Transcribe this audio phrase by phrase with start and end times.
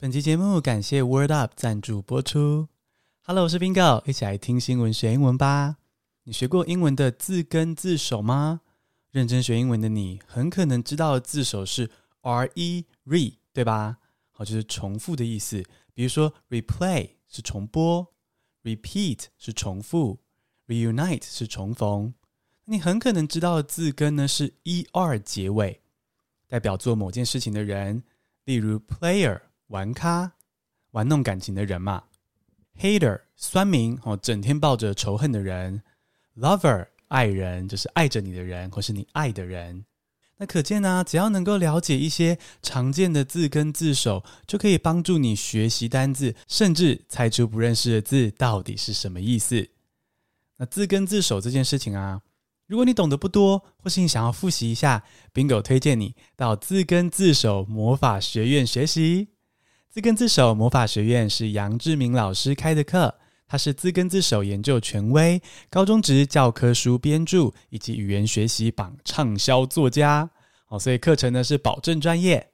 [0.00, 2.68] 本期节目感谢 Word Up 赞助播出。
[3.24, 5.78] Hello，我是 Bingo，一起来听新闻学英文吧。
[6.22, 8.60] 你学过英文的字根字首吗？
[9.10, 11.90] 认真学英文的你，很可能知道的字首是
[12.22, 13.96] re，re，对吧？
[14.30, 15.64] 好，就是重复的意思。
[15.92, 18.06] 比如说 replay 是重播
[18.62, 20.20] ，repeat 是重复
[20.68, 22.14] ，reunite 是重逢。
[22.66, 25.80] 你很可能知道的字根呢是 er 结尾，
[26.46, 28.04] 代表做某件事情的人，
[28.44, 30.32] 例如 player 玩咖，
[30.90, 32.04] 玩弄感情的人嘛。
[32.78, 35.82] Hater 酸民哦，整天抱着仇恨的人
[36.36, 39.84] ；Lover 爱人，就是爱着你的人，或是你爱的人。
[40.38, 49.68] 那可见呢、只要能够了解一些常见的字根字首，就可以帮助你学习单字，甚至猜出不认识的字到底是什么意思。
[50.58, 52.22] 那字根字首这件事情啊，
[52.66, 55.02] 如果你懂得不多，或是你想要复习一下
[55.34, 59.30] ，Bingo 推荐你到字根字首魔法学院学习。
[59.98, 63.12] 自根自首魔法学院是杨志明老师开的课，
[63.48, 70.30] 他是自根自首研究权威、高中职教科书编著以及语言学习榜畅销作家。
[70.68, 72.50] 哦，所以课程呢是保证专业。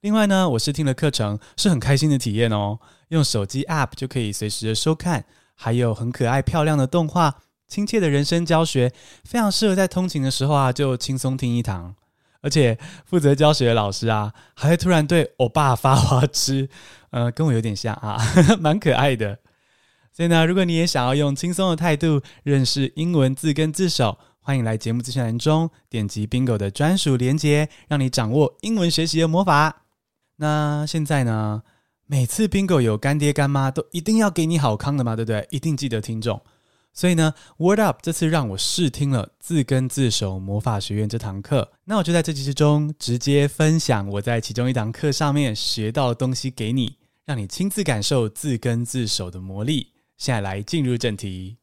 [0.00, 8.90] 另外呢，我是听了课程是很开心的体验哦，用手机 App 就可以随时的收看，还有很可爱漂亮的动画，亲切的人生教学，
[9.24, 11.94] 非常适合在通勤的时候啊就轻松听一堂。
[12.40, 16.68] 而且负责教学的老师啊，还会突然对欧巴发花痴，
[17.10, 18.18] 呃，跟我有点像啊，
[18.60, 19.38] 蛮可爱的。
[20.12, 29.82] 所以呢，如果你也想要用轻松的态度认识英文字根字首，欢迎来节目资讯栏中点击 Bingo 的专属连接，让你掌握英文学习的魔法。
[30.36, 31.62] 那现在呢，
[32.06, 35.46] 每次 Bingo 有干爹干妈，都一定要给你好康的嘛，对不对？
[35.50, 36.40] 一定记得听众。
[36.98, 49.92] 所以呢，Word Up 这次让我试听了自根字首魔法学院这堂课，那我就在这集之中直接分享我在其中一堂课上面学到的东西给你，让你亲自感受自根字首的魔力。
[50.16, 51.58] 现在来进入正题。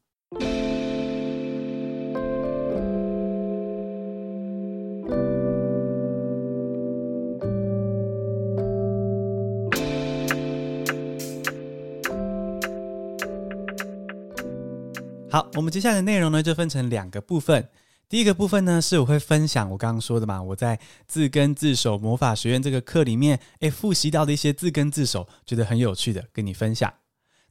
[15.35, 17.67] 好，我们接下来的内容呢，就分成两个部分。
[18.07, 26.93] 第一个部分呢，是我会分享我刚刚说的嘛，我在字根字首魔法学院这个课里面，诶，复习到的一些字根字首，觉得很有趣的，跟你分享。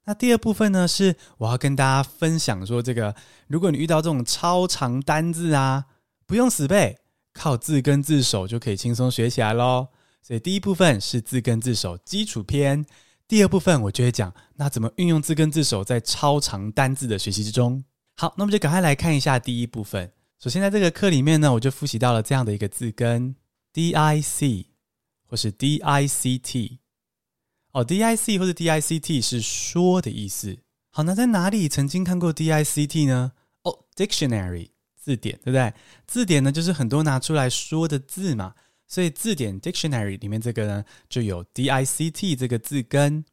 [0.07, 3.15] 那第二部分呢，是我要跟大家分享说，这个
[3.49, 5.85] 如果你遇到这种超长单字啊，
[6.25, 6.97] 不用死背，
[7.35, 9.89] 靠字根字首就可以轻松学起来喽。
[10.23, 12.87] 所以第一部分是字根字首基础篇。
[13.35, 17.83] 第二部分我就会讲，那怎么运用字根字首在超长单字的学习之中？
[18.17, 20.13] 好，那么就赶快来看一下第一部分。
[20.39, 23.35] 首先在这个课里面呢，我就复习到了这样的一个字根
[23.73, 24.67] ，dic
[25.27, 26.79] 或是 dict。
[27.73, 30.57] 哦，dic 或是 dict 是说的意思。
[30.93, 33.33] 好，那在哪里曾经看过 dict 呢？
[33.63, 35.75] 哦，dictionary 字典，对不对？
[36.07, 38.55] 字典呢就是很多拿出来说的字嘛。
[38.95, 43.25] 所以字典 dictionary 里面这个呢，就有 dict 这个字根，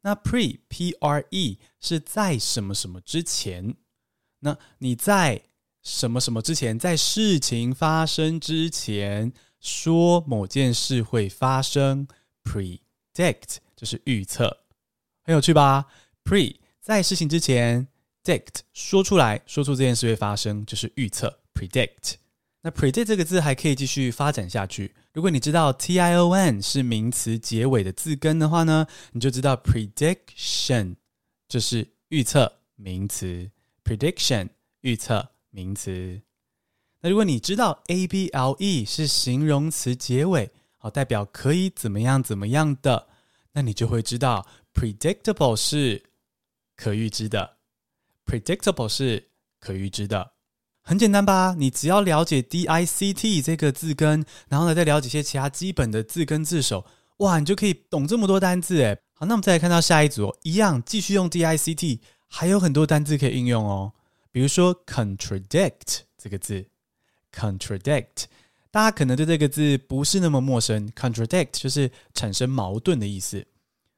[0.00, 3.76] 那 pre p r e 是在什么什么之前。
[4.44, 5.40] 那你在
[5.82, 12.06] 什么什么之前，在事情发生之前说某件事会发生
[12.44, 14.58] ，predict 就是预测，
[15.22, 15.86] 很有趣吧
[16.24, 17.88] ？pre 在事情之前
[18.22, 22.16] ，dict 说出来说出这件事会发生，就是预测 predict。
[22.60, 24.94] 那 predict 这个字还可以继续发展下去。
[25.14, 30.96] 如果你知道 tion 是名词结尾的字根的话呢，你就知道 prediction
[31.48, 33.50] 就是预测名词。
[33.84, 34.48] Prediction
[34.80, 36.22] 预测名词。
[37.00, 43.08] 那如果你知道 able 是形容词结尾，好，代表可以怎么样怎么样的，
[43.52, 46.02] 那你就会知道 predictable 是
[46.74, 47.58] 可预知的。
[48.24, 49.28] predictable 是
[49.60, 50.32] 可预知的，
[50.80, 51.54] 很简单吧？
[51.58, 56.86] 你只要了解 dict 这个字根，然后呢，再了解一些其他基本的字根字首，
[57.18, 58.98] 哇，你就可以懂这么多单字诶。
[59.12, 62.00] 好，那我们再来看到下一组，一样继续用 dict。
[62.36, 63.92] 还有很多单字可以应用哦，
[64.32, 66.66] 比如说 contradict 这个字
[67.32, 68.24] ，contradict，
[68.72, 70.88] 大家可能对这个字不是那么陌生。
[70.96, 73.46] contradict 就是产生矛盾的意思。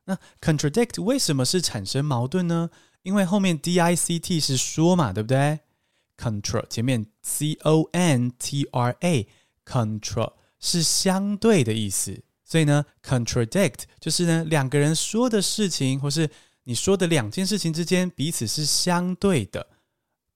[0.04, 2.68] 那 contradict 为什么是产生矛盾呢？
[3.04, 5.60] 因为后面 dict 是说嘛，对不对
[6.18, 16.28] contra 前面 c o n t r a，contra 是相对的意思，所以呢，contradict 就是呢两个人说的事情，或是
[16.68, 19.68] 你说的两件事情之间彼此是相对的，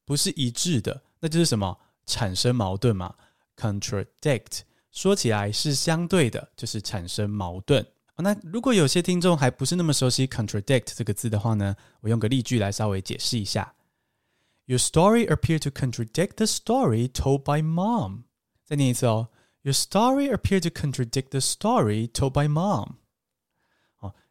[0.04, 1.76] 不是一致的，那就是什么？
[2.06, 3.14] 产生矛盾嘛
[3.56, 4.60] ？contradict
[4.92, 7.84] 说起来是相对的，就是产生矛盾。
[8.16, 13.74] 那如果有些听众还不是那么熟悉 contradict 这个字的话呢，我用个例句来稍微解释一下。
[14.66, 18.22] Your story appeared to contradict the story told by mom。
[18.64, 19.30] 再念一次哦。
[19.62, 22.94] Your story appeared to contradict the story told by mom。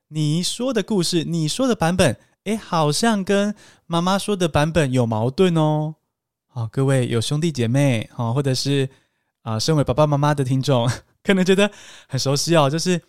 [0.10, 5.96] 你说的故事，你说的版本，诶，好像跟妈妈说的版本有矛盾哦。
[6.48, 8.90] 好，各位有兄弟姐妹，好，或者是
[9.44, 10.90] 啊，身为爸爸妈妈的听众，
[11.24, 11.72] 可能觉得
[12.08, 13.02] 很熟悉哦，就是。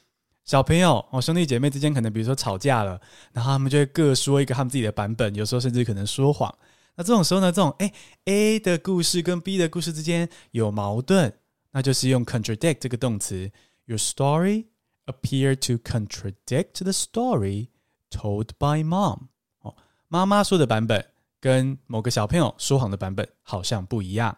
[0.43, 3.01] 小朋友哦，兄弟姐妹之间可能比如说吵架了，
[3.33, 6.53] 然后他们就会各说一个他们自己的版本，有时候甚至可能说谎。
[6.97, 7.93] 那这种时候呢，这种诶
[8.25, 11.33] A 的故事跟 B 的故事之间有矛盾，
[11.73, 13.53] 那就是用 contradict 这个动词。
[13.85, 14.65] Your story
[15.10, 17.68] appear to contradict the story
[18.10, 19.28] told by mom。
[19.60, 19.76] 哦，
[20.08, 21.06] 妈妈说的版本
[21.40, 24.38] 跟某个小朋友说谎的版本好像不一样。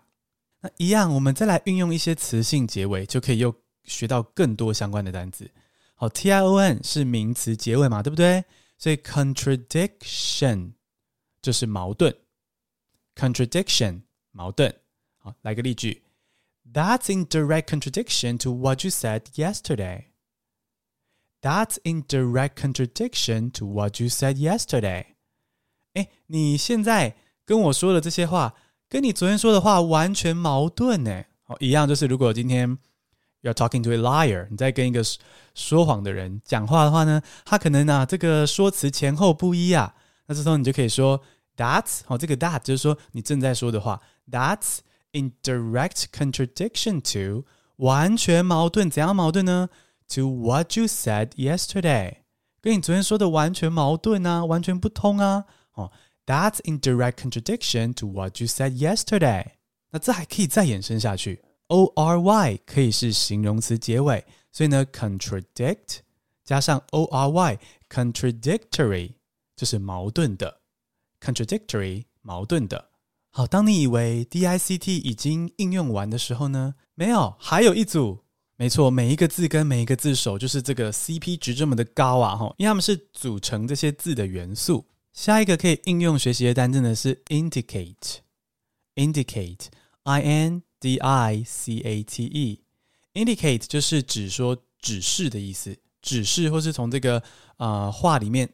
[0.60, 5.50] 那一样，我们再来运用一些词性结尾，就可以又学到更多相关的单词。
[5.94, 8.44] 好，tion 是名词结尾嘛，对不对？
[8.78, 10.74] 所以 contradiction
[11.42, 12.16] 就是矛盾，
[13.16, 14.02] contradiction
[14.32, 14.76] 矛盾。
[15.18, 16.04] 好，来个例句：
[16.72, 20.06] That's in direct contradiction to what you said yesterday.
[21.42, 25.06] That's in direct contradiction to what you said yesterday.
[25.94, 28.56] 哎，你现在跟我说的这些话，
[28.90, 31.24] 跟你昨天说的话完全矛盾呢。
[31.44, 32.78] 好，一样就是如果今天。
[33.44, 35.02] You're talking to a liar，你在跟一个
[35.54, 39.94] 说谎的人讲话的话呢，他可能啊这个说辞前后不一啊，
[40.26, 41.22] 那这时候你就可以说
[41.56, 44.80] That's 哦，这个 that 就是说你正在说的话，That's
[45.12, 47.46] in direct contradiction to
[47.78, 49.70] 完全矛盾，怎样矛盾呢
[50.16, 52.20] ？To what you said yesterday，
[52.62, 55.92] 跟你昨天说的完全矛盾啊，完全不通啊，哦，
[56.26, 59.46] That's in direct contradiction to what you said yesterday，
[59.92, 61.44] 那这还可以再延伸下去。
[61.68, 64.24] O R Y 可以是形容词结尾，
[64.54, 66.00] 所以呢，contradict
[66.46, 69.16] 加上 O R Y，contradictory
[69.56, 70.62] 就是矛盾的，
[71.20, 72.90] contradictory 矛盾的。
[73.30, 78.21] 好，当你以为 D I C T 已经应用完的时候呢，没有，还有一组。
[78.63, 84.87] 没错，每一个字跟每一个字首就是这个 C P 值这么的高啊，哈，因为它们是组成这些字的元素。
[85.13, 90.63] 下一个可以应用学习的单字呢是 indicate，indicate，I N。
[90.79, 97.21] D I C A T E，indicate 就是指说指示的意思，指示或是从这个
[97.57, 98.49] 呃话里面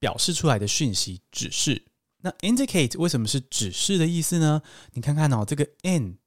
[0.00, 1.84] 表示出来的讯息指示。
[2.22, 4.62] 那 indicate 为什么是指示的意思呢？
[4.94, 6.18] 你看看哦，这个 n。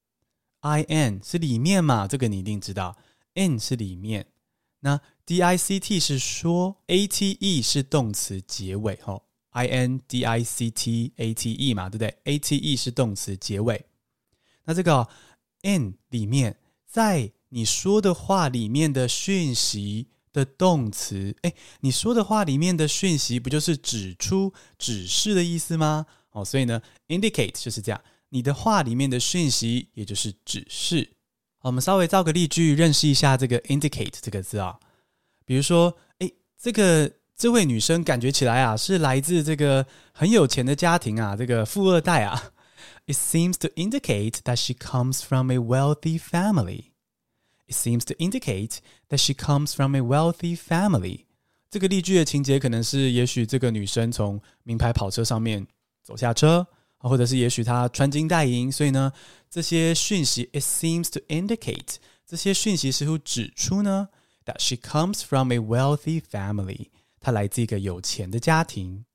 [0.61, 2.97] i n 是里面嘛，这个你一定知道
[3.37, 4.27] ，in 是里面。
[4.81, 11.51] 那 D I C T 是说，A T E 是动词结尾哦，I N D I C T A T
[11.53, 13.85] E 嘛，对不对？A T E 是动词结尾。
[14.65, 15.07] 那这个、
[15.63, 26.05] in 里面，在你说的话里面的讯息的动词，诶，你说的话里面的讯息不就是指出、指示的意思吗？
[26.31, 27.99] 哦，所以呢，indicate 就是这样，
[28.29, 31.16] 你的话里面的讯息也就是指示。
[31.61, 34.79] 我们稍微造个例句，认识一下这个 indicate 这个字啊。
[35.45, 42.51] 比如说，诶，这个这位女生感觉起来啊，是来自这个很有钱的家庭啊，这个富二代啊。
[43.05, 46.91] It seems to indicate that she comes from a wealthy family.
[47.65, 48.77] It seems to indicate
[49.09, 51.25] that she comes from a wealthy family.
[51.69, 55.65] 这个例句的情节可能是，也许这个女生从名牌跑车上面
[56.03, 56.65] 走下车，
[56.99, 59.11] 啊或者是也许他穿金戴银，所以呢，
[59.49, 64.09] 这些讯息 it seems to indicate 这些讯息似乎指出呢
[64.45, 66.87] ，that she comes from a wealthy family，
[67.19, 69.05] 她来自一个有钱的家庭。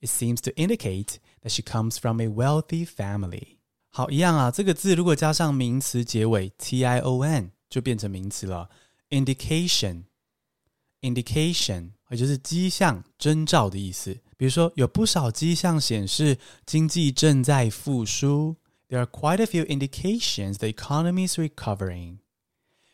[0.00, 3.56] It seems to indicate that she comes from a wealthy family。
[3.90, 8.68] 好，一样啊，这个字如果加上名词结尾 tion，就变成名词了。
[9.08, 14.18] indication，indication，也就是迹象、征兆的意思。
[14.36, 18.56] 比如说，有不少迹象显示经济正在复苏。
[18.88, 22.18] There are quite a few indications the economy is recovering.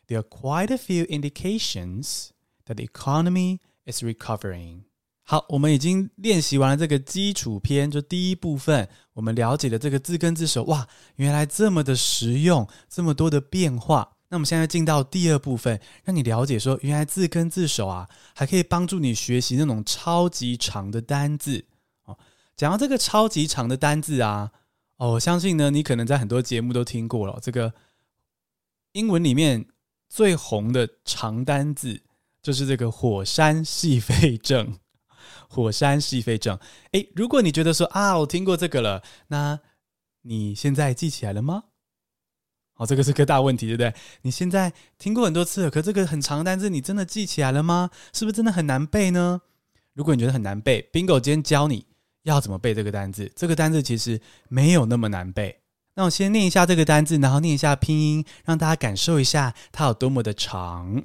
[0.06, 2.28] There are quite a few indications
[2.66, 4.84] that the economy is recovering.
[5.25, 14.16] 好，我们已经练习完了这个基础篇，就第一部分，我们了解了这个字根字首，哇，原来这么的实用，这么多的变化。
[14.32, 21.66] 那我们现在进到第二部分，让你了解说，原来字根字首啊，还可以帮助你学习那种超级长的单字
[22.04, 22.18] 哦。
[22.56, 24.50] 讲到这个超级长的单字啊，
[24.96, 27.74] 哦，我相信呢，你可能在很多节目都听过了这个
[28.92, 29.66] 英文里面
[30.08, 32.00] 最红的长单字，
[32.42, 34.78] 就是这个火山细肺症。
[35.46, 36.58] 火山细肺症，
[36.92, 39.60] 诶，如果你觉得说啊，我听过这个了，那
[40.22, 41.64] 你现在记起来了吗？
[42.82, 43.94] 哦，这个是个大问题，对不对？
[44.22, 47.90] 你现在听过很多次了，可这个很长的单字，你真的记起来了吗？
[48.12, 49.42] 是不是真的很难背呢？
[49.92, 51.86] 如果你觉得很难背，Bingo 今天教你
[52.24, 53.30] 要怎么背这个单字。
[53.36, 55.60] 这个单字其实没有那么难背。
[55.94, 61.00] 那我先念一下这个单字，然后念一下拼音，让大家感受一下它有多么的长。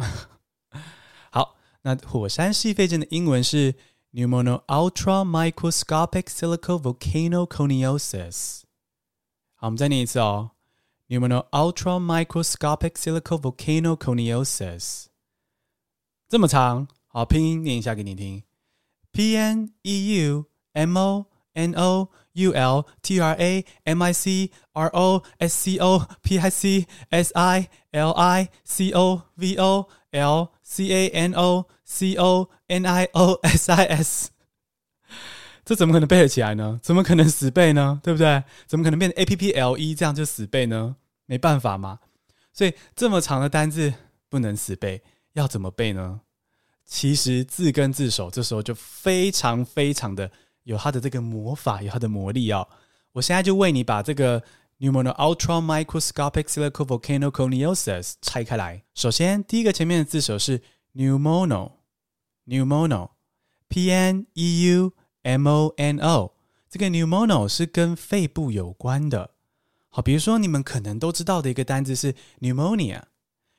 [1.29, 3.75] 好，那火山矽肺症的英文是
[4.13, 8.61] Pneumono-ultramicroscopic silicovolcanoconiosis。
[9.53, 10.49] 好，我们再念一次哦。
[11.08, 15.06] Pneumono-ultramicroscopic silicovolcanoconiosis。
[16.28, 18.42] 这么长，好，拼音念一下给你听。
[19.12, 24.50] P N E U M O N O U L T R A M I C
[24.72, 29.56] R O S C O P I C S I L I C O V
[29.56, 34.30] O L C A N O C O N I O S I S，
[35.67, 36.79] 这怎么可能背得起来呢？
[36.81, 37.99] 怎么可能死背呢？
[38.01, 38.41] 对不对？
[38.67, 40.95] 怎么可能变成 A P P L E 这样就死背呢？
[41.25, 41.99] 没办法嘛。
[42.53, 43.93] 所以这么长的单字
[44.29, 46.21] 不能死背，要怎么背呢？
[46.85, 50.31] 其实字根字首这时候就非常非常的
[50.63, 52.65] 有它的这个魔法，有它的魔力哦。
[53.11, 54.41] 我现在就为你把这个
[54.79, 58.85] Pneumono-ultramicroscopic silicovolcanoconiosis 拆开来。
[58.95, 60.61] 首先，第一个前面的字首是
[60.95, 64.93] nemonal，nemonal，P N E U
[65.27, 66.33] m o n o，。
[66.69, 69.31] 这个 pneumono 是跟肺部有关的。
[69.89, 73.01] 好，比如说你们可能都知道的一个单字是 pneumonia。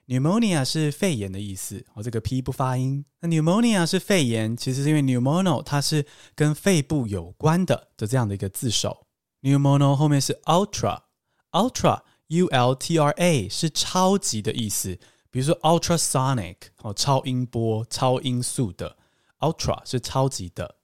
[0.06, 3.04] Pneumonia 是肺炎的意思，哦，这个 P 不发音。
[3.20, 9.06] 那 Pneumonia 是肺炎，其实是因为 Pneumono 它是跟肺部有关的的这样的一个字首。
[9.42, 14.98] Pneumono 后面是 ultra，ultra U L T R A 是超级的意思，
[15.30, 18.96] 比如说 ultrasonic 哦，超音波、超音速的
[19.40, 20.76] ultra 是超级的。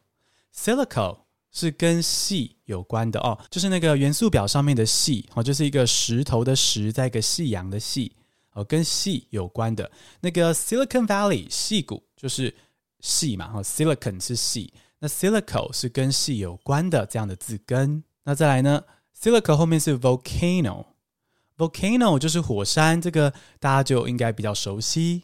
[0.56, 1.23] silico
[1.54, 8.12] 是跟矽有关的哦，就是那个元素表上面的矽哦，就是一个石头的石，在一个夕阳的夕。
[8.56, 9.90] 哦，跟矽有关的
[10.22, 12.54] 那个 Silicon Valley 矽谷就是
[13.02, 14.70] 矽嘛，哈，Silicon 是矽，
[15.00, 18.04] 那 Silico 是跟矽有关的这样的字根。
[18.26, 18.84] 那再来呢
[19.20, 25.24] ，Silico 后面是 Volcano，Volcano 就是火山，这个大家就应该比较熟悉。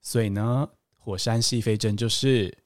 [0.00, 2.56] 所以呢，火山矽肺症就是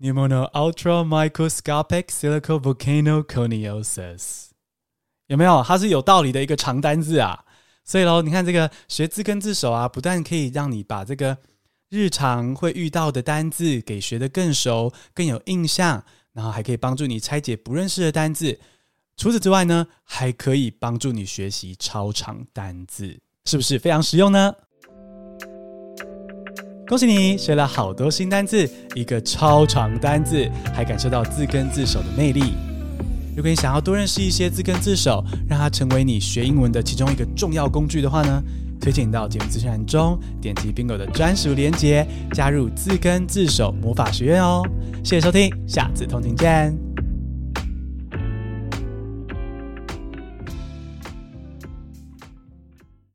[0.00, 4.46] pneumono-ultramicroscopic silicovolcanoconiosis。
[5.26, 5.62] 有没有？
[5.62, 7.44] 它是有道理的一个长单字啊。
[7.84, 11.36] 所以喽，你看这个学字根字首啊，不但可以让你把这个
[11.88, 18.60] 日常会遇到的单字给学得更熟、更有印象，然后还可以帮助你拆解不认识的单字。
[19.16, 24.54] 除此之外呢，还可以帮助你学习超长单字，是不是非常实用呢？
[26.90, 32.54] 恭喜你学了好多新单字，一个超长单字，还感受到字根字首的魅力。
[33.36, 38.42] 如果你想要多认识一些字根字首，让它成为你学英文的其中一个重要工具的话呢，
[38.80, 44.60] 推荐你到节目资讯栏中点击 Bingo 的专属链接，加入字根字首魔法学院哦。
[45.04, 46.99] 谢谢收听，下次通勤见。